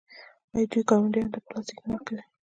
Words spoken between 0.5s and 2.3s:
آیا دوی ګاونډیانو ته پلاستیک نه ورکوي؟